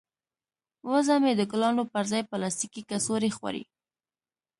وزه 0.91 1.15
مې 1.23 1.31
د 1.35 1.41
ګلانو 1.51 1.83
پر 1.93 2.03
ځای 2.11 2.23
پلاستیکي 2.31 2.81
کڅوړې 2.89 3.29
خوري. 3.37 3.63